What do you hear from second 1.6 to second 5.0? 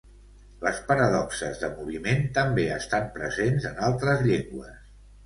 de moviment també estan presents en altres llengües.